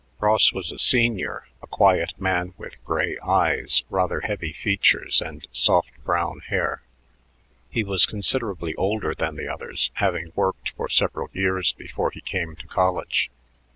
Ross 0.19 0.51
was 0.51 0.71
a 0.71 0.79
senior, 0.79 1.45
a 1.61 1.67
quiet 1.67 2.19
man 2.19 2.55
with 2.57 2.83
gray 2.83 3.19
eyes, 3.21 3.83
rather 3.91 4.21
heavy 4.21 4.51
features, 4.51 5.21
and 5.21 5.47
soft 5.51 5.91
brown 6.03 6.39
hair. 6.47 6.81
He 7.69 7.83
was 7.83 8.07
considerably 8.07 8.73
older 8.73 9.13
than 9.13 9.35
the 9.35 9.47
others, 9.47 9.91
having 9.97 10.31
worked 10.35 10.69
for 10.71 10.89
several 10.89 11.29
years 11.33 11.71
before 11.73 12.09
he 12.09 12.19
came 12.21 12.55
to 12.55 12.65
college. 12.65 13.29